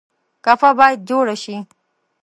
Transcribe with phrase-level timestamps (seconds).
[0.45, 1.57] ګپه باید جوړه شي.